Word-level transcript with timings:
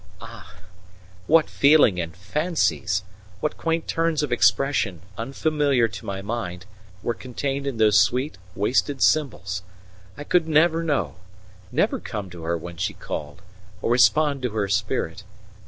Ah, 0.19 0.55
what 1.27 1.47
feeling 1.47 1.99
and 1.99 2.17
fancies, 2.17 3.03
what 3.39 3.55
quaint 3.55 3.87
turns 3.87 4.23
of 4.23 4.31
expression, 4.31 5.03
unfamiliar 5.15 5.87
to 5.87 6.07
my 6.07 6.23
mind, 6.23 6.65
were 7.03 7.13
contained 7.13 7.67
in 7.67 7.77
those 7.77 7.99
sweet, 7.99 8.39
wasted 8.55 9.03
symbols! 9.03 9.61
I 10.17 10.23
could 10.23 10.47
never 10.47 10.81
know 10.81 11.17
never 11.71 11.99
come 11.99 12.31
to 12.31 12.41
her 12.45 12.57
when 12.57 12.77
she 12.77 12.93
called, 12.95 13.43
or 13.79 13.91
respond 13.91 14.41
to 14.41 14.49
her 14.55 14.67
spirit. 14.67 15.23